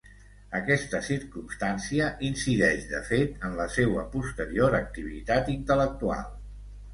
Aquesta 0.59 1.01
circumstància 1.07 2.07
incideix, 2.29 2.87
de 2.93 3.01
fet, 3.11 3.37
en 3.51 3.59
la 3.61 3.69
seua 3.75 4.07
posterior 4.17 4.79
activitat 4.79 5.53
intel·lectual. 5.59 6.27